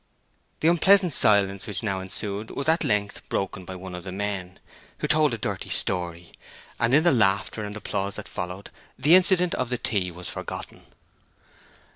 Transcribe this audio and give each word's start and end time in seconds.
The 0.61 0.67
unpleasant 0.67 1.13
silence 1.13 1.67
which 1.67 1.83
now 1.83 1.99
ensued 1.99 2.49
was 2.49 2.67
at 2.67 2.83
length 2.83 3.29
broken 3.29 3.65
by 3.65 3.75
one 3.75 3.93
of 3.93 4.03
the 4.03 4.11
men, 4.11 4.57
who 4.97 5.07
told 5.07 5.31
a 5.31 5.37
dirty 5.37 5.69
story, 5.69 6.31
and 6.79 6.95
in 6.95 7.03
the 7.03 7.11
laughter 7.11 7.63
and 7.63 7.75
applause 7.77 8.15
that 8.15 8.27
followed, 8.27 8.71
the 8.97 9.13
incident 9.13 9.53
of 9.53 9.69
the 9.69 9.77
tea 9.77 10.09
was 10.09 10.27
forgotten. 10.27 10.81